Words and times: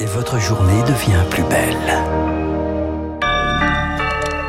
et 0.00 0.06
votre 0.06 0.38
journée 0.38 0.82
devient 0.82 1.22
plus 1.30 1.42
belle. 1.44 1.76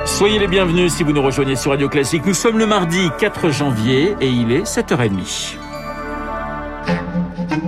Soyez 0.05 0.39
les 0.39 0.47
bienvenus 0.47 0.93
si 0.93 1.03
vous 1.03 1.11
nous 1.11 1.21
rejoignez 1.21 1.55
sur 1.55 1.71
Radio 1.71 1.89
Classique. 1.89 2.25
Nous 2.25 2.33
sommes 2.33 2.57
le 2.57 2.65
mardi 2.65 3.09
4 3.19 3.49
janvier 3.49 4.15
et 4.21 4.29
il 4.29 4.51
est 4.51 4.63
7h30. 4.63 5.57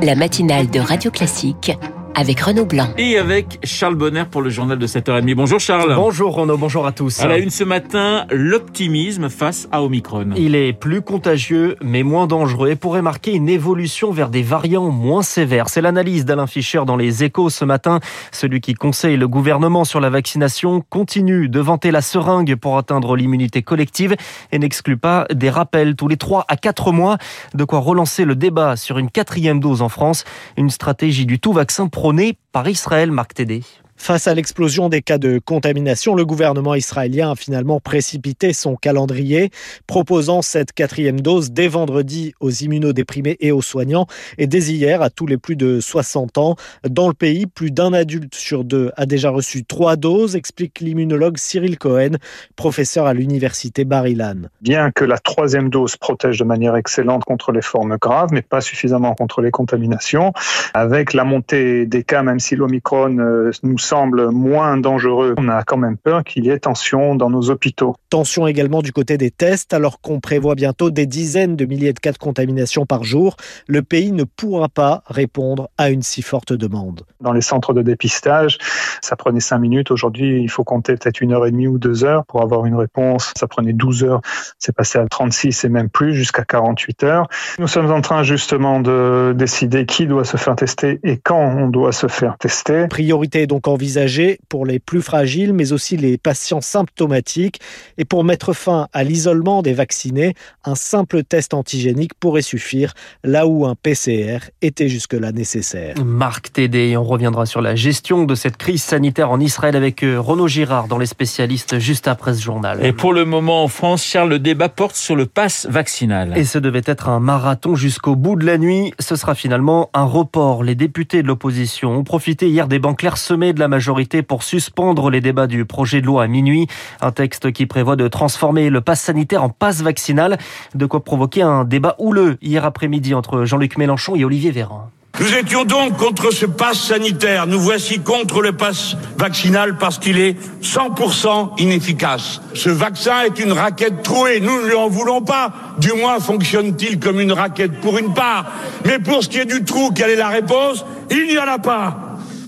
La 0.02 0.16
matinale 0.16 0.70
de 0.70 0.80
Radio 0.80 1.12
Classique 1.12 1.74
avec 2.16 2.40
Renaud 2.40 2.66
Blanc. 2.66 2.88
Et 2.98 3.18
avec 3.18 3.60
Charles 3.64 3.96
Bonner 3.96 4.24
pour 4.30 4.42
le 4.42 4.50
journal 4.50 4.78
de 4.78 4.88
7h30. 4.88 5.34
Bonjour 5.36 5.60
Charles. 5.60 5.96
Bonjour 5.96 6.36
Renaud, 6.36 6.58
bonjour 6.58 6.86
à 6.86 6.92
tous. 6.92 7.22
À 7.22 7.28
la 7.28 7.38
une 7.38 7.50
ce 7.50 7.64
matin, 7.64 8.26
l'optimisme 8.32 9.30
face 9.30 9.68
à 9.72 9.84
Omicron. 9.84 10.30
Il 10.36 10.56
est 10.56 10.74
plus 10.74 11.02
contagieux 11.02 11.76
mais 11.82 12.04
moins 12.04 12.28
dangereux 12.28 12.70
et 12.70 12.76
pourrait 12.76 13.02
marquer 13.02 13.34
une 13.34 13.50
évolution 13.50 14.12
vers 14.12 14.30
des 14.30 14.44
variants 14.44 14.90
moins 14.90 15.22
sévères. 15.24 15.70
C'est 15.70 15.82
l'analyse 15.82 16.26
d'Alain 16.26 16.48
Fischer 16.48 16.84
dans 16.86 16.96
les 16.96 17.24
échos 17.24 17.50
ce 17.50 17.66
matin. 17.66 18.00
Celui 18.32 18.62
qui 18.62 18.74
conseille 18.74 19.18
le 19.18 19.28
gouvernement 19.28 19.84
sur 19.84 20.00
la 20.00 20.10
vaccination 20.10 20.84
continue 20.90 21.50
de 21.50 21.60
vanter 21.60 21.92
la 21.92 22.02
seringue 22.02 22.56
pour 22.56 22.78
atteindre 22.78 23.16
l'immunité 23.16 23.62
collective 23.62 24.16
et 24.52 24.60
n'exclut 24.60 24.98
pas 24.98 25.26
des 25.34 25.50
rappels 25.50 25.96
tous 25.96 26.08
les 26.08 26.18
3 26.18 26.46
à 26.48 26.58
4 26.58 26.92
mois. 26.92 27.18
De 27.54 27.64
quoi 27.64 27.80
relancer 27.80 28.26
le 28.26 28.36
débat 28.36 28.76
sur 28.76 28.98
une 28.98 29.10
quatrième 29.10 29.60
dose 29.60 29.82
en 29.82 29.90
France. 29.90 30.26
Une 30.58 30.70
stratégie 30.70 31.26
du 31.26 31.40
tout 31.40 31.54
vaccin 31.54 31.88
prônée 32.04 32.38
par 32.52 32.68
Israël, 32.68 33.12
Marc 33.14 33.34
Tédé. 33.34 33.64
Face 34.04 34.28
à 34.28 34.34
l'explosion 34.34 34.90
des 34.90 35.02
cas 35.02 35.18
de 35.18 35.40
contamination, 35.40 36.14
le 36.14 36.26
gouvernement 36.26 36.76
israélien 36.76 37.32
a 37.32 37.36
finalement 37.36 37.80
précipité 37.80 38.52
son 38.52 38.76
calendrier, 38.76 39.50
proposant 39.88 40.42
cette 40.42 40.74
quatrième 40.74 41.22
dose 41.22 41.52
dès 41.52 41.70
vendredi 41.70 42.34
aux 42.42 42.50
immunodéprimés 42.50 43.38
et 43.40 43.54
aux 43.54 43.62
soignants, 43.62 44.08
et 44.38 44.46
dès 44.46 44.60
hier 44.60 45.02
à 45.02 45.10
tous 45.10 45.26
les 45.26 45.38
plus 45.38 45.56
de 45.56 45.80
60 45.80 46.38
ans. 46.38 46.58
Dans 46.86 47.08
le 47.08 47.14
pays, 47.14 47.46
plus 47.46 47.72
d'un 47.72 47.94
adulte 47.94 48.36
sur 48.36 48.66
deux 48.66 48.92
a 48.98 49.06
déjà 49.06 49.30
reçu 49.30 49.64
trois 49.64 49.96
doses, 49.96 50.36
explique 50.36 50.82
l'immunologue 50.82 51.38
Cyril 51.38 51.78
Cohen, 51.78 52.18
professeur 52.58 53.06
à 53.06 53.14
l'université 53.14 53.86
Bar-Ilan. 53.86 54.50
Bien 54.60 54.92
que 54.92 55.06
la 55.06 55.18
troisième 55.18 55.70
dose 55.70 55.96
protège 55.96 56.40
de 56.40 56.44
manière 56.44 56.76
excellente 56.76 57.24
contre 57.24 57.54
les 57.54 57.62
formes 57.62 57.96
graves, 58.02 58.32
mais 58.34 58.42
pas 58.42 58.60
suffisamment 58.60 59.16
contre 59.16 59.42
les 59.42 59.52
contaminations, 59.52 60.34
avec 60.74 61.14
la 61.14 61.24
montée 61.24 61.86
des 61.86 62.04
cas, 62.04 62.22
même 62.22 62.42
si 62.42 62.58
l'Omicron 62.58 63.18
euh, 63.20 63.52
nous 63.64 63.78
moins 63.96 64.78
dangereux, 64.78 65.36
on 65.38 65.50
a 65.50 65.64
quand 65.64 65.78
même 65.78 65.98
peur 65.98 66.24
qu'il 66.24 66.46
y 66.46 66.50
ait 66.50 66.60
tension 66.60 67.16
dans 67.16 67.30
nos 67.30 67.50
hôpitaux. 67.50 67.96
Tension 68.10 68.48
également 68.48 68.82
du 68.82 68.92
côté 68.92 69.18
des 69.18 69.32
tests, 69.32 69.74
alors 69.74 70.02
qu'on 70.02 70.20
prévoit 70.20 70.56
bientôt 70.56 70.90
des 70.90 71.06
dizaines 71.06 71.56
de 71.56 71.66
milliers 71.66 71.94
de 71.94 72.00
cas 72.00 72.12
de 72.12 72.18
contamination 72.18 72.86
par 72.86 73.04
jour. 73.04 73.36
Le 73.68 73.82
pays 73.82 74.12
ne 74.12 74.24
pourra 74.24 74.70
pas 74.70 75.04
répondre 75.08 75.70
à 75.78 75.90
une 75.90 76.02
si 76.02 76.22
forte 76.22 76.54
demande. 76.54 77.02
Dans 77.22 77.34
les 77.34 77.42
centres 77.42 77.74
de 77.74 77.82
dépistage, 77.82 78.58
ça 79.02 79.16
prenait 79.16 79.40
5 79.40 79.58
minutes. 79.60 79.92
Aujourd'hui, 79.92 80.42
il 80.42 80.50
faut 80.50 80.64
compter 80.64 80.96
peut-être 80.96 81.22
une 81.22 81.34
heure 81.34 81.46
et 81.46 81.52
demie 81.52 81.68
ou 81.68 81.78
deux 81.78 82.04
heures 82.04 82.26
pour 82.26 82.42
avoir 82.42 82.66
une 82.66 82.76
réponse. 82.76 83.34
Ça 83.38 83.48
prenait 83.48 83.74
12 83.74 84.04
heures. 84.04 84.22
C'est 84.60 84.76
passé 84.76 85.00
à 85.00 85.08
36 85.08 85.64
et 85.64 85.70
même 85.70 85.90
plus, 85.90 86.14
jusqu'à 86.14 86.44
48 86.44 87.04
heures. 87.04 87.28
Nous 87.60 87.68
sommes 87.68 87.92
en 87.92 88.02
train 88.02 88.24
justement 88.24 88.80
de 88.80 89.34
décider 89.36 89.86
qui 89.86 90.08
doit 90.08 90.26
se 90.26 90.38
faire 90.38 90.56
tester 90.56 91.00
et 91.04 91.18
quand 91.18 91.40
on 91.40 91.68
doit 91.68 91.92
se 91.92 92.08
faire 92.08 92.38
tester. 92.38 92.88
Priorité 92.88 93.48
donc 93.48 93.68
envisagée 93.84 94.40
pour 94.48 94.66
les 94.66 94.80
plus 94.80 95.02
fragiles, 95.02 95.52
mais 95.52 95.74
aussi 95.74 95.98
les 95.98 96.18
patients 96.18 96.62
symptomatiques. 96.62 97.60
Et 97.98 98.06
pour 98.06 98.24
mettre 98.24 98.54
fin 98.54 98.88
à 98.94 99.04
l'isolement 99.04 99.62
des 99.62 99.74
vaccinés, 99.74 100.36
un 100.64 100.76
simple 100.76 101.24
test 101.24 101.54
antigénique 101.54 102.14
pourrait 102.18 102.42
suffire, 102.42 102.94
là 103.26 103.46
où 103.46 103.66
un 103.66 103.76
PCR 103.76 104.38
était 104.62 104.88
jusque-là 104.88 105.34
nécessaire. 105.34 105.96
Marc 106.06 106.54
Tédé, 106.54 106.96
on 106.96 107.04
reviendra 107.04 107.46
sur 107.46 107.60
la 107.60 107.76
gestion 107.76 108.24
de 108.24 108.36
cette 108.36 108.56
crise 108.56 108.82
sanitaire 108.82 109.32
en 109.32 109.42
Israël 109.42 109.76
avec 109.76 110.02
euh, 110.02 110.18
Renaud 110.18 110.48
Girard 110.48 110.88
dans 110.88 110.98
les 110.98 111.06
spécialistes 111.06 111.80
juste 111.80 112.08
après 112.08 112.36
ce 112.36 112.42
journal. 112.42 112.86
Et 112.86 112.94
pour 112.94 113.12
le 113.12 113.26
moment 113.26 113.66
en 113.66 113.68
France, 113.68 114.06
Charles, 114.06 114.30
le 114.30 114.40
débat 114.40 114.70
porte 114.70 114.96
sur 114.96 115.18
le 115.18 115.26
pass 115.26 115.68
vaccinal. 115.70 116.38
Et 116.38 116.46
ce 116.46 116.58
devait 116.58 116.84
être 116.86 117.10
un 117.10 117.20
marathon 117.20 117.76
jusqu'au 117.76 118.16
bout 118.16 118.38
de 118.38 118.46
la 118.46 118.58
nuit. 118.58 118.94
Ce 119.00 119.18
sera 119.18 119.36
finalement 119.36 119.90
un 119.94 120.06
report. 120.06 120.64
Les 120.64 120.76
députés 120.76 121.22
de 121.22 121.28
l'opposition 121.28 121.98
ont 121.98 122.06
profité 122.06 122.48
hier 122.48 122.70
des 122.70 122.80
bancs 122.80 122.94
clairsemés 122.98 123.52
de 123.52 123.60
la 123.60 123.63
majorité 123.68 124.22
pour 124.22 124.44
suspendre 124.44 125.10
les 125.10 125.22
débats 125.22 125.48
du 125.48 125.66
projet 125.66 126.02
de 126.02 126.06
loi 126.06 126.24
à 126.24 126.28
minuit. 126.28 126.68
Un 127.02 127.12
texte 127.12 127.52
qui 127.52 127.66
prévoit 127.66 127.96
de 127.96 128.08
transformer 128.08 128.70
le 128.70 128.82
pass 128.82 129.02
sanitaire 129.02 129.44
en 129.44 129.50
passe 129.50 129.82
vaccinal. 129.82 130.38
De 130.76 130.86
quoi 130.86 131.04
provoquer 131.04 131.42
un 131.42 131.64
débat 131.64 131.96
houleux 132.00 132.38
hier 132.42 132.66
après-midi 132.66 133.14
entre 133.14 133.46
Jean-Luc 133.46 133.78
Mélenchon 133.78 134.16
et 134.16 134.26
Olivier 134.26 134.52
Véran. 134.52 134.90
Nous 135.20 135.32
étions 135.36 135.64
donc 135.64 135.96
contre 135.98 136.34
ce 136.34 136.48
pass 136.48 136.80
sanitaire. 136.80 137.46
Nous 137.46 137.60
voici 137.60 138.00
contre 138.00 138.42
le 138.42 138.54
pass 138.54 138.98
vaccinal 139.16 139.78
parce 139.78 140.00
qu'il 140.00 140.18
est 140.18 140.36
100% 140.64 141.60
inefficace. 141.60 142.42
Ce 142.56 142.70
vaccin 142.70 143.22
est 143.22 143.40
une 143.40 143.52
raquette 143.52 144.02
trouée. 144.02 144.40
Nous 144.40 144.64
ne 144.64 144.70
lui 144.70 144.76
en 144.76 144.90
voulons 144.90 145.22
pas. 145.22 145.54
Du 145.78 145.94
moins 145.94 146.20
fonctionne-t-il 146.20 147.00
comme 147.00 147.20
une 147.20 147.32
raquette 147.32 147.80
pour 147.80 148.00
une 148.00 148.16
part. 148.16 148.46
Mais 148.86 148.98
pour 148.98 149.24
ce 149.24 149.30
qui 149.30 149.38
est 149.38 149.46
du 149.46 149.64
trou, 149.64 149.92
quelle 149.92 150.10
est 150.10 150.16
la 150.16 150.30
réponse? 150.30 150.84
Il 151.12 151.28
n'y 151.28 151.38
en 151.38 151.48
a 151.48 151.60
pas. 151.60 152.03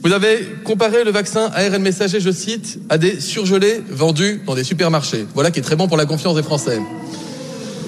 Vous 0.05 0.13
avez 0.13 0.45
comparé 0.63 1.03
le 1.03 1.09
vaccin 1.09 1.49
ARN 1.55 1.81
messager, 1.81 2.19
je 2.19 2.29
cite, 2.29 2.77
à 2.89 2.99
des 2.99 3.19
surgelés 3.19 3.81
vendus 3.89 4.39
dans 4.45 4.53
des 4.53 4.63
supermarchés. 4.63 5.25
Voilà 5.33 5.49
qui 5.49 5.57
est 5.57 5.63
très 5.63 5.75
bon 5.75 5.87
pour 5.87 5.97
la 5.97 6.05
confiance 6.05 6.35
des 6.35 6.43
Français. 6.43 6.79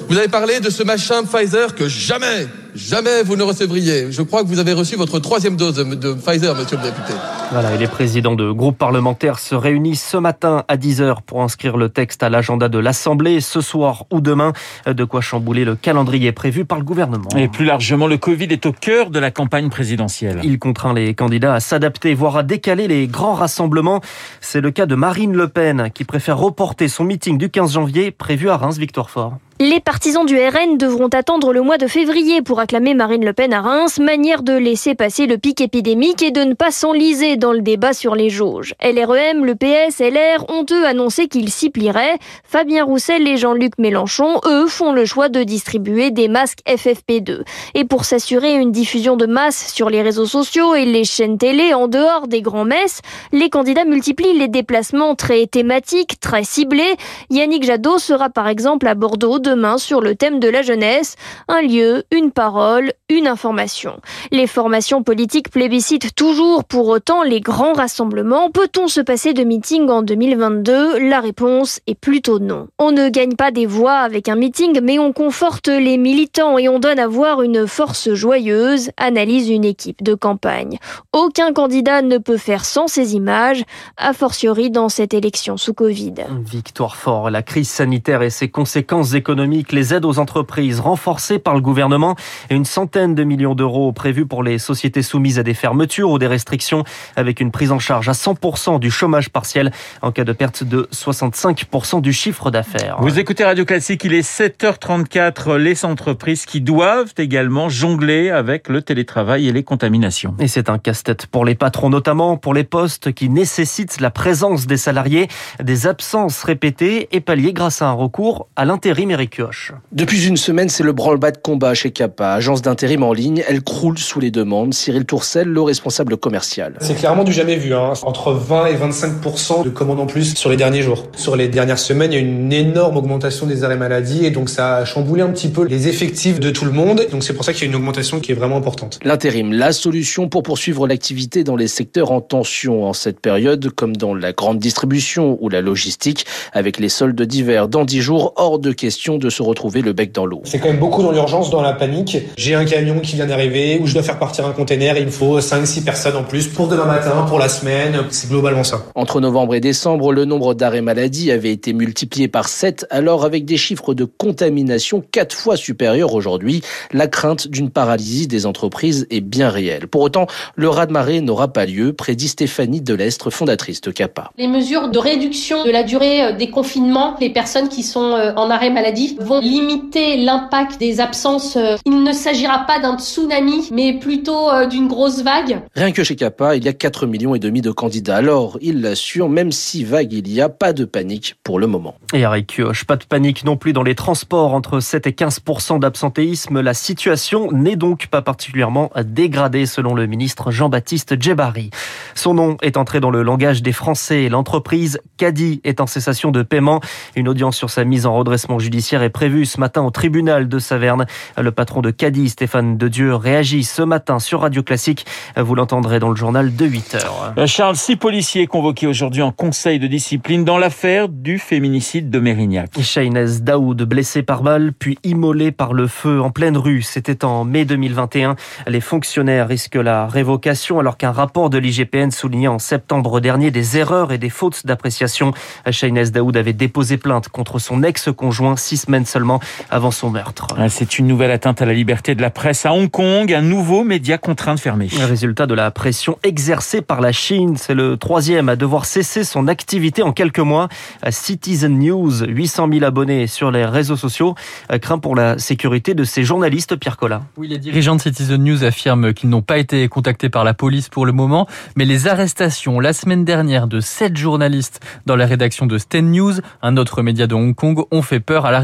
Vous 0.09 0.17
avez 0.17 0.29
parlé 0.29 0.61
de 0.61 0.69
ce 0.69 0.83
machin 0.83 1.23
Pfizer 1.25 1.75
que 1.75 1.89
jamais, 1.89 2.47
jamais 2.73 3.23
vous 3.23 3.35
ne 3.35 3.43
recevriez. 3.43 4.09
Je 4.09 4.21
crois 4.21 4.41
que 4.41 4.47
vous 4.47 4.59
avez 4.59 4.71
reçu 4.71 4.95
votre 4.95 5.19
troisième 5.19 5.57
dose 5.57 5.75
de, 5.75 5.83
de 5.83 6.13
Pfizer, 6.13 6.55
monsieur 6.55 6.77
le 6.77 6.83
député. 6.83 7.11
Voilà, 7.51 7.75
et 7.75 7.77
les 7.77 7.87
présidents 7.87 8.35
de 8.35 8.49
groupes 8.49 8.77
parlementaires 8.77 9.37
se 9.37 9.53
réunissent 9.53 10.07
ce 10.07 10.15
matin 10.15 10.63
à 10.69 10.77
10h 10.77 11.17
pour 11.25 11.41
inscrire 11.41 11.75
le 11.75 11.89
texte 11.89 12.23
à 12.23 12.29
l'agenda 12.29 12.69
de 12.69 12.77
l'Assemblée 12.77 13.41
ce 13.41 13.59
soir 13.59 14.05
ou 14.09 14.21
demain. 14.21 14.53
De 14.85 15.03
quoi 15.03 15.19
chambouler 15.19 15.65
le 15.65 15.75
calendrier 15.75 16.31
prévu 16.31 16.63
par 16.63 16.77
le 16.77 16.85
gouvernement. 16.85 17.27
Et 17.35 17.49
plus 17.49 17.65
largement, 17.65 18.07
le 18.07 18.17
Covid 18.17 18.47
est 18.49 18.65
au 18.65 18.71
cœur 18.71 19.09
de 19.09 19.19
la 19.19 19.29
campagne 19.29 19.69
présidentielle. 19.69 20.39
Il 20.41 20.57
contraint 20.57 20.93
les 20.93 21.15
candidats 21.15 21.53
à 21.53 21.59
s'adapter, 21.59 22.13
voire 22.13 22.37
à 22.37 22.43
décaler 22.43 22.87
les 22.87 23.07
grands 23.07 23.33
rassemblements. 23.33 23.99
C'est 24.39 24.61
le 24.61 24.71
cas 24.71 24.85
de 24.85 24.95
Marine 24.95 25.33
Le 25.33 25.49
Pen 25.49 25.89
qui 25.93 26.05
préfère 26.05 26.37
reporter 26.37 26.87
son 26.87 27.03
meeting 27.03 27.37
du 27.37 27.49
15 27.49 27.73
janvier 27.73 28.11
prévu 28.11 28.49
à 28.49 28.55
Reims-Victor-Fort. 28.55 29.37
Les 29.59 29.79
partisans 29.79 30.23
du 30.23 30.37
RN 30.37 30.77
devront 30.77 31.07
attendre 31.07 31.51
le 31.51 31.63
mois 31.63 31.79
de 31.79 31.87
février 31.87 32.43
pour 32.43 32.59
acclamer 32.59 32.93
Marine 32.93 33.25
Le 33.25 33.33
Pen 33.33 33.53
à 33.53 33.61
Reims, 33.61 33.97
manière 33.97 34.43
de 34.43 34.53
laisser 34.53 34.93
passer 34.93 35.25
le 35.25 35.39
pic 35.39 35.61
épidémique 35.61 36.21
et 36.21 36.29
de 36.29 36.41
ne 36.41 36.53
pas 36.53 36.69
s'enliser 36.69 37.37
dans 37.37 37.53
le 37.53 37.61
débat 37.61 37.93
sur 37.93 38.13
les 38.13 38.29
jauges. 38.29 38.75
LREM, 38.83 39.43
le 39.43 39.55
PS, 39.55 39.97
LR 39.99 40.47
ont 40.49 40.63
eux 40.69 40.85
annoncé 40.85 41.27
qu'ils 41.27 41.49
s'y 41.49 41.71
plieraient. 41.71 42.19
Fabien 42.43 42.83
Roussel 42.83 43.27
et 43.27 43.37
Jean-Luc 43.37 43.79
Mélenchon, 43.79 44.39
eux, 44.45 44.67
font 44.67 44.91
le 44.91 45.05
choix 45.05 45.27
de 45.27 45.41
distribuer 45.41 46.11
des 46.11 46.27
masques 46.27 46.61
FFP2. 46.67 47.41
Et 47.73 47.83
pour 47.83 48.05
s'assurer 48.05 48.53
une 48.53 48.71
diffusion 48.71 49.17
de 49.17 49.25
masse 49.25 49.73
sur 49.73 49.89
les 49.89 50.03
réseaux 50.03 50.27
sociaux 50.27 50.75
et 50.75 50.85
les 50.85 51.03
chaînes 51.03 51.39
télé 51.39 51.73
en 51.73 51.87
dehors 51.87 52.27
des 52.27 52.43
grands 52.43 52.65
messes, 52.65 53.01
les 53.31 53.49
candidats 53.49 53.85
multiplient 53.85 54.37
les 54.37 54.49
déplacements 54.49 55.15
très 55.15 55.47
thématiques, 55.47 56.19
très 56.19 56.43
ciblés. 56.43 56.93
Yannick 57.31 57.63
Jadot 57.63 57.97
sera 57.97 58.29
par 58.29 58.47
exemple 58.47 58.87
à 58.87 58.93
Bordeaux 58.93 59.39
demain 59.47 59.77
sur 59.77 60.01
le 60.01 60.15
thème 60.15 60.41
de 60.41 60.49
la 60.49 60.61
jeunesse, 60.61 61.15
un 61.47 61.61
lieu, 61.61 62.03
une 62.11 62.31
parole, 62.31 62.91
une 63.07 63.27
information. 63.27 64.01
Les 64.31 64.45
formations 64.45 65.03
politiques 65.03 65.49
plébiscitent 65.49 66.13
toujours 66.15 66.65
pour 66.65 66.89
autant 66.89 67.23
les 67.23 67.39
grands 67.39 67.71
rassemblements. 67.71 68.51
Peut-on 68.51 68.89
se 68.89 68.99
passer 68.99 69.31
de 69.33 69.45
meeting 69.45 69.89
en 69.89 70.01
2022 70.01 70.99
La 70.99 71.21
réponse 71.21 71.79
est 71.87 71.95
plutôt 71.95 72.39
non. 72.39 72.67
On 72.77 72.91
ne 72.91 73.07
gagne 73.07 73.35
pas 73.35 73.51
des 73.51 73.65
voix 73.65 73.99
avec 73.99 74.27
un 74.27 74.35
meeting, 74.35 74.81
mais 74.83 74.99
on 74.99 75.13
conforte 75.13 75.69
les 75.69 75.97
militants 75.97 76.57
et 76.57 76.67
on 76.67 76.79
donne 76.79 76.99
à 76.99 77.07
voir 77.07 77.41
une 77.41 77.67
force 77.67 78.13
joyeuse, 78.13 78.91
analyse 78.97 79.49
une 79.49 79.63
équipe 79.63 80.03
de 80.03 80.13
campagne. 80.13 80.77
Aucun 81.13 81.53
candidat 81.53 82.01
ne 82.01 82.17
peut 82.17 82.37
faire 82.37 82.65
sans 82.65 82.87
ces 82.87 83.15
images, 83.15 83.63
a 83.95 84.11
fortiori 84.11 84.71
dans 84.71 84.89
cette 84.89 85.13
élection 85.13 85.55
sous 85.55 85.73
Covid. 85.73 86.15
Victoire 86.43 86.97
fort, 86.97 87.29
la 87.29 87.43
crise 87.43 87.69
sanitaire 87.69 88.23
et 88.23 88.29
ses 88.29 88.49
conséquences 88.49 89.13
économiques, 89.13 89.36
les 89.71 89.93
aides 89.93 90.05
aux 90.05 90.19
entreprises 90.19 90.79
renforcées 90.79 91.39
par 91.39 91.55
le 91.55 91.61
gouvernement 91.61 92.15
et 92.49 92.55
une 92.55 92.65
centaine 92.65 93.15
de 93.15 93.23
millions 93.23 93.55
d'euros 93.55 93.91
prévus 93.91 94.25
pour 94.25 94.43
les 94.43 94.57
sociétés 94.57 95.01
soumises 95.01 95.39
à 95.39 95.43
des 95.43 95.53
fermetures 95.53 96.09
ou 96.09 96.19
des 96.19 96.27
restrictions 96.27 96.83
avec 97.15 97.39
une 97.39 97.51
prise 97.51 97.71
en 97.71 97.79
charge 97.79 98.09
à 98.09 98.13
100% 98.13 98.79
du 98.79 98.91
chômage 98.91 99.29
partiel 99.29 99.71
en 100.01 100.11
cas 100.11 100.23
de 100.23 100.33
perte 100.33 100.63
de 100.63 100.87
65% 100.93 102.01
du 102.01 102.13
chiffre 102.13 102.51
d'affaires. 102.51 102.97
Vous 102.99 103.19
écoutez 103.19 103.43
Radio 103.43 103.65
Classique, 103.65 104.03
il 104.03 104.13
est 104.13 104.27
7h34. 104.27 105.55
Les 105.55 105.85
entreprises 105.85 106.45
qui 106.45 106.61
doivent 106.61 107.13
également 107.17 107.69
jongler 107.69 108.29
avec 108.29 108.69
le 108.69 108.81
télétravail 108.81 109.47
et 109.47 109.51
les 109.51 109.63
contaminations. 109.63 110.35
Et 110.39 110.47
c'est 110.47 110.69
un 110.69 110.77
casse-tête 110.77 111.27
pour 111.27 111.45
les 111.45 111.55
patrons, 111.55 111.89
notamment 111.89 112.37
pour 112.37 112.53
les 112.53 112.63
postes 112.63 113.13
qui 113.13 113.29
nécessitent 113.29 113.99
la 113.99 114.11
présence 114.11 114.67
des 114.67 114.77
salariés, 114.77 115.27
des 115.61 115.87
absences 115.87 116.43
répétées 116.43 117.07
et 117.11 117.21
palliées 117.21 117.53
grâce 117.53 117.81
à 117.81 117.87
un 117.87 117.93
recours 117.93 118.47
à 118.55 118.65
l'intérim 118.65 119.11
Eric 119.27 119.35
Kioch. 119.35 119.73
Depuis 119.91 120.27
une 120.27 120.37
semaine, 120.37 120.69
c'est 120.69 120.83
le 120.83 120.93
branle-bas 120.93 121.31
de 121.31 121.37
combat 121.37 121.73
chez 121.73 121.91
Capa. 121.91 122.07
Kappa, 122.07 122.33
agence 122.33 122.61
d'intérim 122.61 123.03
en 123.03 123.11
ligne, 123.11 123.43
elle 123.47 123.61
croule 123.61 123.97
sous 123.97 124.19
les 124.19 124.31
demandes. 124.31 124.73
Cyril 124.73 125.05
Tourcel, 125.05 125.47
le 125.47 125.61
responsable 125.61 126.15
commercial. 126.17 126.75
C'est 126.79 126.95
clairement 126.95 127.23
du 127.23 127.33
jamais 127.33 127.57
vu. 127.57 127.73
Hein. 127.73 127.93
Entre 128.03 128.31
20 128.31 128.67
et 128.67 128.75
25% 128.75 129.65
de 129.65 129.69
commandes 129.69 129.99
en 129.99 130.05
plus 130.05 130.35
sur 130.35 130.49
les 130.49 130.57
derniers 130.57 130.81
jours. 130.81 131.09
Sur 131.15 131.35
les 131.35 131.47
dernières 131.47 131.79
semaines, 131.79 132.11
il 132.13 132.15
y 132.15 132.17
a 132.17 132.21
une 132.21 132.53
énorme 132.53 132.97
augmentation 132.97 133.45
des 133.45 133.63
arrêts 133.63 133.77
maladie 133.77 134.25
et 134.25 134.31
donc 134.31 134.49
ça 134.49 134.77
a 134.77 134.85
chamboulé 134.85 135.21
un 135.21 135.29
petit 135.29 135.49
peu 135.49 135.65
les 135.65 135.87
effectifs 135.87 136.39
de 136.39 136.49
tout 136.49 136.65
le 136.65 136.71
monde. 136.71 137.05
Donc 137.11 137.23
c'est 137.23 137.33
pour 137.33 137.43
ça 137.43 137.51
qu'il 137.51 137.63
y 137.63 137.65
a 137.65 137.69
une 137.69 137.75
augmentation 137.75 138.19
qui 138.19 138.31
est 138.31 138.35
vraiment 138.35 138.57
importante. 138.57 138.99
L'intérim, 139.03 139.51
la 139.51 139.73
solution 139.73 140.29
pour 140.29 140.43
poursuivre 140.43 140.87
l'activité 140.87 141.43
dans 141.43 141.55
les 141.55 141.67
secteurs 141.67 142.11
en 142.11 142.21
tension 142.21 142.85
en 142.85 142.93
cette 142.93 143.19
période, 143.19 143.69
comme 143.71 143.97
dans 143.97 144.15
la 144.15 144.31
grande 144.31 144.59
distribution 144.59 145.37
ou 145.41 145.49
la 145.49 145.61
logistique, 145.61 146.25
avec 146.53 146.79
les 146.79 146.89
soldes 146.89 147.21
d'hiver 147.21 147.67
dans 147.67 147.83
10 147.83 148.01
jours, 148.01 148.33
hors 148.37 148.59
de 148.59 148.71
question 148.71 149.16
de 149.17 149.29
se 149.29 149.41
retrouver 149.41 149.81
le 149.81 149.93
bec 149.93 150.11
dans 150.11 150.25
l'eau. 150.25 150.41
C'est 150.43 150.59
quand 150.59 150.67
même 150.67 150.79
beaucoup 150.79 151.03
dans 151.03 151.11
l'urgence, 151.11 151.49
dans 151.49 151.61
la 151.61 151.73
panique. 151.73 152.17
J'ai 152.37 152.55
un 152.55 152.65
camion 152.65 152.99
qui 152.99 153.15
vient 153.15 153.25
d'arriver 153.25 153.79
où 153.81 153.87
je 153.87 153.93
dois 153.93 154.03
faire 154.03 154.19
partir 154.19 154.45
un 154.45 154.51
container 154.51 154.97
et 154.97 155.01
il 155.01 155.07
me 155.07 155.11
faut 155.11 155.39
5-6 155.39 155.83
personnes 155.83 156.15
en 156.15 156.23
plus 156.23 156.47
pour 156.47 156.67
demain 156.67 156.85
matin, 156.85 157.25
pour 157.27 157.39
la 157.39 157.49
semaine. 157.49 157.97
C'est 158.09 158.29
globalement 158.29 158.63
ça. 158.63 158.83
Entre 158.95 159.19
novembre 159.19 159.55
et 159.55 159.59
décembre, 159.59 160.11
le 160.11 160.25
nombre 160.25 160.53
d'arrêts 160.53 160.81
maladie 160.81 161.31
avait 161.31 161.51
été 161.51 161.73
multiplié 161.73 162.27
par 162.27 162.47
7, 162.47 162.85
alors 162.89 163.25
avec 163.25 163.45
des 163.45 163.57
chiffres 163.57 163.93
de 163.93 164.05
contamination 164.05 165.03
4 165.11 165.35
fois 165.35 165.57
supérieurs 165.57 166.13
aujourd'hui. 166.13 166.61
La 166.91 167.07
crainte 167.07 167.47
d'une 167.47 167.69
paralysie 167.69 168.27
des 168.27 168.45
entreprises 168.45 169.07
est 169.09 169.21
bien 169.21 169.49
réelle. 169.49 169.87
Pour 169.87 170.01
autant, 170.01 170.27
le 170.55 170.69
raz-de-marée 170.69 171.21
n'aura 171.21 171.47
pas 171.47 171.65
lieu, 171.65 171.93
prédit 171.93 172.27
Stéphanie 172.27 172.81
Delestre, 172.81 173.29
fondatrice 173.29 173.81
de 173.81 173.91
CAPA. 173.91 174.31
Les 174.37 174.47
mesures 174.47 174.89
de 174.89 174.99
réduction 174.99 175.63
de 175.63 175.71
la 175.71 175.83
durée 175.83 176.23
euh, 176.23 176.31
des 176.33 176.49
confinements, 176.49 177.15
les 177.19 177.29
personnes 177.29 177.69
qui 177.69 177.83
sont 177.83 178.13
euh, 178.13 178.33
en 178.35 178.49
arrêt 178.49 178.69
maladie 178.69 179.06
vont 179.19 179.39
limiter 179.39 180.17
l'impact 180.17 180.79
des 180.79 180.99
absences. 180.99 181.55
Euh, 181.55 181.77
il 181.85 182.03
ne 182.03 182.11
s'agira 182.11 182.65
pas 182.65 182.79
d'un 182.79 182.97
tsunami, 182.97 183.69
mais 183.71 183.93
plutôt 183.99 184.49
d'une 184.69 184.87
grosse 184.87 185.23
vague. 185.23 185.61
Rien 185.75 185.91
que 185.91 186.03
chez 186.03 186.15
CAPA, 186.15 186.55
il 186.55 186.65
y 186.65 186.67
a 186.67 186.73
4 186.73 187.05
millions 187.05 187.35
et 187.35 187.39
demi 187.39 187.61
de 187.61 187.71
candidats. 187.71 188.17
Alors, 188.17 188.57
il 188.61 188.81
l'assure, 188.81 189.29
même 189.29 189.51
si 189.51 189.83
vague 189.83 190.13
il 190.13 190.31
y 190.31 190.41
a, 190.41 190.49
pas 190.49 190.73
de 190.73 190.85
panique 190.85 191.35
pour 191.43 191.59
le 191.59 191.67
moment. 191.67 191.95
Et 192.13 192.19
Eric 192.19 192.47
Kioch, 192.55 192.85
pas 192.85 192.95
de 192.95 193.03
panique 193.03 193.43
non 193.43 193.57
plus 193.57 193.73
dans 193.73 193.83
les 193.83 193.95
transports. 193.95 194.53
Entre 194.53 194.79
7 194.79 195.07
et 195.07 195.13
15 195.13 195.41
d'absentéisme, 195.79 196.61
la 196.61 196.73
situation 196.73 197.51
n'est 197.51 197.75
donc 197.75 198.07
pas 198.07 198.21
particulièrement 198.21 198.91
dégradée 199.05 199.65
selon 199.65 199.93
le 199.93 200.07
ministre 200.07 200.51
Jean-Baptiste 200.51 201.21
Djebari. 201.21 201.69
Son 202.15 202.33
nom 202.33 202.57
est 202.61 202.77
entré 202.77 202.99
dans 202.99 203.09
le 203.09 203.23
langage 203.23 203.61
des 203.61 203.71
Français. 203.71 204.29
L'entreprise 204.29 204.99
Caddy 205.17 205.61
est 205.63 205.81
en 205.81 205.87
cessation 205.87 206.31
de 206.31 206.43
paiement. 206.43 206.81
Une 207.15 207.27
audience 207.27 207.57
sur 207.57 207.69
sa 207.69 207.83
mise 207.83 208.05
en 208.05 208.15
redressement 208.15 208.59
judiciaire 208.59 208.86
est 208.95 209.09
prévue 209.09 209.45
ce 209.45 209.59
matin 209.59 209.81
au 209.81 209.91
tribunal 209.91 210.47
de 210.47 210.59
Saverne. 210.59 211.05
Le 211.37 211.51
patron 211.51 211.81
de 211.81 211.91
Caddy, 211.91 212.29
Stéphane 212.29 212.77
Dedieu, 212.77 213.15
réagit 213.15 213.63
ce 213.63 213.81
matin 213.81 214.19
sur 214.19 214.41
Radio 214.41 214.63
Classique. 214.63 215.05
Vous 215.35 215.55
l'entendrez 215.55 215.99
dans 215.99 216.09
le 216.09 216.15
journal 216.15 216.55
de 216.55 216.65
8 216.65 216.95
heures. 216.95 217.33
Euh, 217.37 217.47
Charles, 217.47 217.75
six 217.75 217.95
policiers 217.95 218.47
convoqués 218.47 218.87
aujourd'hui 218.87 219.21
en 219.21 219.31
conseil 219.31 219.79
de 219.79 219.87
discipline 219.87 220.45
dans 220.45 220.57
l'affaire 220.57 221.09
du 221.09 221.39
féminicide 221.39 222.09
de 222.09 222.19
Mérignac. 222.19 222.79
Shainez 222.79 223.41
Daoud, 223.41 223.81
blessé 223.83 224.23
par 224.23 224.43
balle, 224.43 224.73
puis 224.77 224.97
immolé 225.03 225.51
par 225.51 225.73
le 225.73 225.87
feu 225.87 226.21
en 226.21 226.29
pleine 226.29 226.57
rue. 226.57 226.81
C'était 226.81 227.25
en 227.25 227.43
mai 227.43 227.65
2021. 227.65 228.35
Les 228.67 228.81
fonctionnaires 228.81 229.47
risquent 229.47 229.75
la 229.75 230.07
révocation 230.07 230.79
alors 230.79 230.97
qu'un 230.97 231.11
rapport 231.11 231.49
de 231.49 231.57
l'IGPN 231.57 232.11
soulignait 232.11 232.47
en 232.47 232.59
septembre 232.59 233.19
dernier 233.19 233.51
des 233.51 233.77
erreurs 233.77 234.11
et 234.11 234.17
des 234.17 234.29
fautes 234.29 234.65
d'appréciation. 234.65 235.33
Shainez 235.69 236.11
Daoud 236.11 236.37
avait 236.37 236.53
déposé 236.53 236.97
plainte 236.97 237.29
contre 237.29 237.59
son 237.59 237.83
ex-conjoint 237.83 238.55
six 238.55 238.76
semaines 238.77 239.05
seulement 239.05 239.39
avant 239.69 239.91
son 239.91 240.09
meurtre. 240.09 240.47
Ah, 240.57 240.69
c'est 240.69 240.97
une 240.99 241.07
nouvelle 241.07 241.31
atteinte 241.31 241.61
à 241.61 241.65
la 241.65 241.73
liberté 241.73 242.15
de 242.15 242.21
la 242.21 242.29
presse 242.29 242.65
à 242.65 242.73
Hong 242.73 242.89
Kong, 242.89 243.33
un 243.33 243.41
nouveau 243.41 243.83
média 243.83 244.17
contraint 244.17 244.55
de 244.55 244.59
fermer. 244.59 244.87
Résultat 244.87 245.45
de 245.47 245.53
la 245.53 245.71
pression 245.71 246.17
exercée 246.23 246.81
par 246.81 247.01
la 247.01 247.11
Chine, 247.11 247.57
c'est 247.57 247.73
le 247.73 247.97
troisième 247.97 248.49
à 248.49 248.55
devoir 248.55 248.85
cesser 248.85 249.23
son 249.23 249.47
activité 249.47 250.03
en 250.03 250.13
quelques 250.13 250.39
mois. 250.39 250.69
Citizen 251.09 251.77
News, 251.79 252.23
800 252.25 252.69
000 252.71 252.85
abonnés 252.85 253.27
sur 253.27 253.51
les 253.51 253.65
réseaux 253.65 253.97
sociaux, 253.97 254.35
craint 254.81 254.99
pour 254.99 255.15
la 255.15 255.37
sécurité 255.37 255.93
de 255.93 256.03
ses 256.03 256.23
journalistes, 256.23 256.75
Pierre 256.75 256.97
Collin. 256.97 257.23
Oui, 257.37 257.47
les 257.47 257.57
dirigeants 257.57 257.95
de 257.95 258.01
Citizen 258.01 258.43
News 258.43 258.63
affirment 258.63 259.13
qu'ils 259.13 259.29
n'ont 259.29 259.41
pas 259.41 259.57
été 259.57 259.87
contactés 259.89 260.29
par 260.29 260.43
la 260.43 260.53
police 260.53 260.89
pour 260.89 261.05
le 261.05 261.11
moment, 261.11 261.47
mais 261.75 261.85
les 261.85 262.07
arrestations 262.07 262.79
la 262.79 262.93
semaine 262.93 263.25
dernière 263.25 263.67
de 263.67 263.79
sept 263.79 264.17
journalistes 264.17 264.79
dans 265.05 265.15
la 265.15 265.25
rédaction 265.25 265.65
de 265.65 265.77
Sten 265.77 266.11
News, 266.11 266.33
un 266.61 266.77
autre 266.77 267.01
média 267.01 267.27
de 267.27 267.35
Hong 267.35 267.55
Kong, 267.55 267.83
ont 267.91 268.01
fait 268.01 268.19
peur 268.19 268.45
à 268.45 268.51
la 268.51 268.59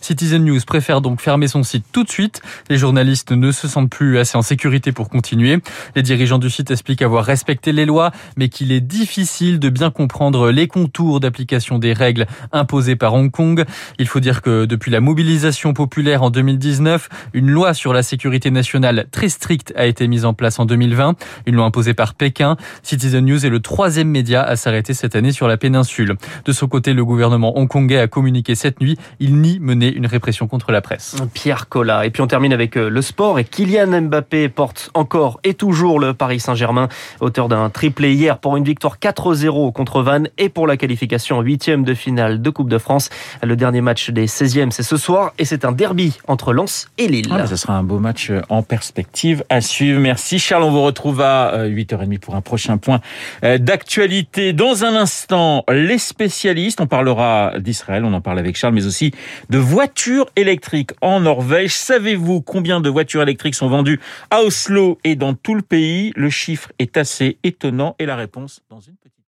Citizen 0.00 0.44
News 0.44 0.60
préfère 0.66 1.00
donc 1.00 1.20
fermer 1.20 1.48
son 1.48 1.62
site 1.62 1.84
tout 1.92 2.04
de 2.04 2.10
suite. 2.10 2.42
Les 2.68 2.78
journalistes 2.78 3.32
ne 3.32 3.52
se 3.52 3.68
sentent 3.68 3.90
plus 3.90 4.18
assez 4.18 4.36
en 4.36 4.42
sécurité 4.42 4.92
pour 4.92 5.08
continuer. 5.08 5.58
Les 5.96 6.02
dirigeants 6.02 6.38
du 6.38 6.50
site 6.50 6.70
expliquent 6.70 7.02
avoir 7.02 7.24
respecté 7.24 7.72
les 7.72 7.86
lois, 7.86 8.12
mais 8.36 8.48
qu'il 8.48 8.72
est 8.72 8.80
difficile 8.80 9.58
de 9.58 9.68
bien 9.68 9.90
comprendre 9.90 10.50
les 10.50 10.66
contours 10.66 11.20
d'application 11.20 11.78
des 11.78 11.92
règles 11.92 12.26
imposées 12.52 12.96
par 12.96 13.14
Hong 13.14 13.30
Kong. 13.30 13.64
Il 13.98 14.06
faut 14.06 14.20
dire 14.20 14.42
que 14.42 14.64
depuis 14.64 14.90
la 14.90 15.00
mobilisation 15.00 15.72
populaire 15.72 16.22
en 16.22 16.30
2019, 16.30 17.08
une 17.34 17.50
loi 17.50 17.74
sur 17.74 17.92
la 17.92 18.02
sécurité 18.02 18.50
nationale 18.50 19.06
très 19.10 19.28
stricte 19.28 19.72
a 19.76 19.86
été 19.86 20.08
mise 20.08 20.24
en 20.24 20.34
place 20.34 20.58
en 20.58 20.66
2020, 20.66 21.14
une 21.46 21.56
loi 21.56 21.64
imposée 21.64 21.94
par 21.94 22.14
Pékin. 22.14 22.56
Citizen 22.82 23.24
News 23.24 23.44
est 23.44 23.50
le 23.50 23.60
troisième 23.60 24.08
média 24.08 24.42
à 24.42 24.56
s'arrêter 24.56 24.94
cette 24.94 25.16
année 25.16 25.32
sur 25.32 25.48
la 25.48 25.56
péninsule. 25.56 26.16
De 26.44 26.52
son 26.52 26.68
côté, 26.68 26.92
le 26.92 27.04
gouvernement 27.04 27.58
hongkongais 27.58 27.98
a 27.98 28.08
communiqué 28.08 28.54
cette 28.54 28.80
nuit, 28.80 28.98
il 29.20 29.40
nie 29.40 29.58
mener 29.60 29.92
une 29.92 30.06
répression 30.06 30.46
contre 30.46 30.72
la 30.72 30.80
presse. 30.80 31.16
Pierre 31.34 31.68
Collat. 31.68 32.06
Et 32.06 32.10
puis 32.10 32.22
on 32.22 32.26
termine 32.26 32.52
avec 32.52 32.76
euh, 32.76 32.88
le 32.88 33.02
sport 33.02 33.38
et 33.38 33.44
Kylian 33.44 34.02
Mbappé 34.02 34.48
porte 34.48 34.90
encore 34.94 35.40
et 35.44 35.54
toujours 35.54 36.00
le 36.00 36.14
Paris 36.14 36.40
Saint-Germain, 36.40 36.88
auteur 37.20 37.48
d'un 37.48 37.70
triplé 37.70 38.14
hier 38.14 38.38
pour 38.38 38.56
une 38.56 38.64
victoire 38.64 38.98
4-0 38.98 39.72
contre 39.72 40.02
Vannes 40.02 40.28
et 40.38 40.48
pour 40.48 40.66
la 40.66 40.76
qualification 40.76 41.38
en 41.38 41.40
huitième 41.42 41.84
de 41.84 41.94
finale 41.94 42.42
de 42.42 42.50
Coupe 42.50 42.68
de 42.68 42.78
France. 42.78 43.10
Le 43.42 43.56
dernier 43.56 43.80
match 43.80 44.10
des 44.10 44.26
16e, 44.26 44.70
c'est 44.70 44.82
ce 44.82 44.96
soir 44.96 45.32
et 45.38 45.44
c'est 45.44 45.64
un 45.64 45.72
derby 45.72 46.18
entre 46.28 46.52
Lens 46.52 46.88
et 46.98 47.08
Lille. 47.08 47.28
Ah, 47.30 47.46
ce 47.46 47.56
sera 47.56 47.74
un 47.74 47.82
beau 47.82 47.98
match 47.98 48.30
euh, 48.30 48.42
en 48.48 48.62
perspective 48.62 49.44
à 49.48 49.60
suivre. 49.60 50.00
Merci 50.00 50.38
Charles, 50.38 50.64
on 50.64 50.70
vous 50.70 50.82
retrouve 50.82 51.20
à 51.20 51.66
8h30 51.66 52.14
euh, 52.14 52.18
pour 52.20 52.34
un 52.34 52.40
prochain 52.40 52.78
point 52.78 53.00
d'actualité. 53.42 54.52
Dans 54.52 54.84
un 54.84 54.94
instant, 54.94 55.64
les 55.70 55.98
spécialistes, 55.98 56.80
on 56.80 56.86
parlera 56.86 57.52
d'Israël, 57.58 58.04
on 58.04 58.12
en 58.12 58.20
parle 58.20 58.38
avec 58.38 58.56
Charles, 58.56 58.74
mais 58.74 58.86
de 59.10 59.58
voitures 59.58 60.26
électriques 60.36 60.92
en 61.00 61.20
Norvège. 61.20 61.74
Savez-vous 61.74 62.40
combien 62.40 62.80
de 62.80 62.88
voitures 62.88 63.22
électriques 63.22 63.54
sont 63.54 63.68
vendues 63.68 64.00
à 64.30 64.42
Oslo 64.42 64.98
et 65.04 65.16
dans 65.16 65.34
tout 65.34 65.54
le 65.54 65.62
pays? 65.62 66.12
Le 66.16 66.30
chiffre 66.30 66.72
est 66.78 66.96
assez 66.96 67.38
étonnant 67.42 67.96
et 67.98 68.06
la 68.06 68.16
réponse 68.16 68.62
dans 68.70 68.80
une 68.80 68.94
petite 68.96 69.21